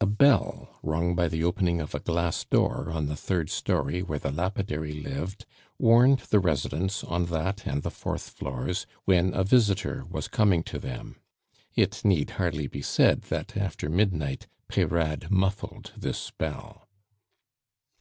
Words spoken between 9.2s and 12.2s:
a visitor was coming to them. It